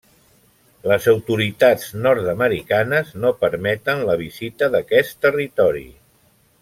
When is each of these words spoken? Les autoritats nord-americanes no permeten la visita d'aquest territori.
Les 0.91 1.07
autoritats 1.11 1.91
nord-americanes 2.07 3.11
no 3.25 3.33
permeten 3.45 4.01
la 4.09 4.17
visita 4.23 4.71
d'aquest 4.77 5.15
territori. 5.27 5.87